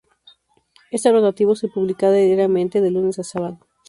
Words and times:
Este 0.89 1.11
rotativo 1.11 1.55
se 1.55 1.67
publicaba 1.67 2.13
diariamente 2.15 2.81
de 2.81 2.89
lunes 2.89 3.19
a 3.19 3.23
sábado. 3.23 3.59